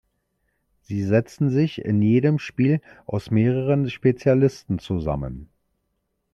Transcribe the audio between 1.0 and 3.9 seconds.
setzen sich in jedem Spiel aus mehreren